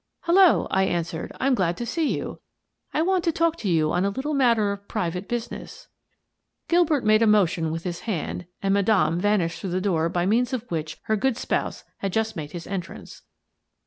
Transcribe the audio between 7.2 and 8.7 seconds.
a motion with his hand